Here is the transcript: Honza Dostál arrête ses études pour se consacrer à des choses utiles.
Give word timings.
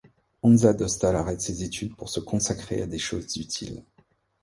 Honza 0.41 0.71
Dostál 0.73 1.15
arrête 1.15 1.41
ses 1.41 1.61
études 1.61 1.95
pour 1.95 2.09
se 2.09 2.19
consacrer 2.19 2.81
à 2.81 2.87
des 2.87 2.97
choses 2.97 3.37
utiles. 3.37 3.83